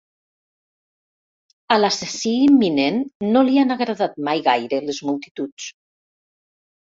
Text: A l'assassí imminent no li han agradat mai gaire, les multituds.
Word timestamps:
A 1.75 1.75
l'assassí 1.81 2.33
imminent 2.45 2.97
no 3.35 3.43
li 3.51 3.59
han 3.65 3.75
agradat 3.77 4.17
mai 4.29 4.43
gaire, 4.49 4.81
les 4.89 5.03
multituds. 5.11 5.69